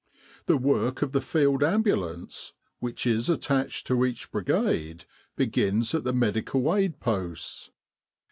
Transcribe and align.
The 0.47 0.57
work 0.57 1.03
of 1.03 1.11
the 1.11 1.21
Field 1.21 1.61
Ambulance 1.63 2.53
which 2.79 3.05
is 3.05 3.29
at 3.29 3.41
tached 3.41 3.85
to 3.85 4.03
each 4.03 4.31
Brigade 4.31 5.05
begins 5.35 5.93
at 5.93 6.03
the 6.03 6.11
Medical 6.11 6.73
Aid 6.73 6.99
Posts. 6.99 7.69